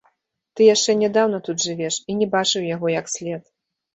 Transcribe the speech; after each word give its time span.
Ты 0.59 0.69
яшчэ 0.75 0.95
нядаўна 1.01 1.41
тут 1.49 1.57
жывеш 1.67 1.99
і 2.13 2.17
не 2.21 2.27
бачыў 2.37 2.65
яго 2.75 2.87
як 2.95 3.15
след. 3.17 3.41